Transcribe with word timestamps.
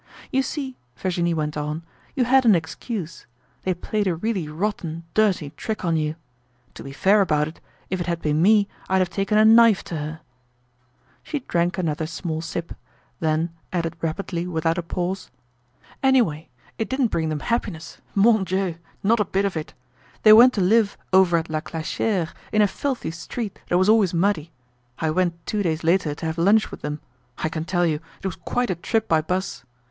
"You 0.31 0.41
see," 0.41 0.79
Virginie 0.97 1.35
went 1.35 1.55
on, 1.55 1.83
"you 2.15 2.23
had 2.25 2.43
an 2.43 2.55
excuse. 2.55 3.27
They 3.61 3.75
played 3.75 4.07
a 4.07 4.15
really 4.15 4.47
rotten, 4.47 5.03
dirty 5.13 5.51
trick 5.51 5.85
on 5.85 5.95
you. 5.95 6.15
To 6.73 6.83
be 6.83 6.91
fair 6.91 7.21
about 7.21 7.47
it, 7.47 7.59
if 7.91 8.01
it 8.01 8.07
had 8.07 8.19
been 8.19 8.41
me, 8.41 8.67
I'd 8.89 8.97
have 8.97 9.11
taken 9.11 9.37
a 9.37 9.45
knife 9.45 9.83
to 9.83 9.97
her." 9.97 10.21
She 11.21 11.41
drank 11.41 11.77
another 11.77 12.07
small 12.07 12.41
sip, 12.41 12.73
then 13.19 13.51
added 13.71 13.95
rapidly 14.01 14.47
without 14.47 14.79
a 14.79 14.81
pause: 14.81 15.29
"Anyway, 16.01 16.49
it 16.79 16.89
didn't 16.89 17.09
bring 17.11 17.29
them 17.29 17.41
happiness, 17.41 17.99
mon 18.15 18.43
Dieu! 18.43 18.77
Not 19.03 19.19
a 19.19 19.23
bit 19.25 19.45
of 19.45 19.55
it. 19.55 19.75
They 20.23 20.33
went 20.33 20.53
to 20.53 20.61
live 20.61 20.97
over 21.13 21.37
at 21.37 21.47
La 21.47 21.59
Glaciere, 21.59 22.29
in 22.51 22.63
a 22.63 22.67
filthy 22.67 23.11
street 23.11 23.59
that 23.69 23.77
was 23.77 23.87
always 23.87 24.15
muddy. 24.15 24.51
I 24.97 25.11
went 25.11 25.45
two 25.45 25.61
days 25.61 25.83
later 25.83 26.15
to 26.15 26.25
have 26.25 26.39
lunch 26.39 26.71
with 26.71 26.81
them. 26.81 27.01
I 27.37 27.49
can 27.49 27.65
tell 27.65 27.85
you, 27.85 27.99
it 28.19 28.25
was 28.25 28.35
quite 28.35 28.71
a 28.71 28.75
trip 28.75 29.07
by 29.07 29.21
bus. 29.21 29.63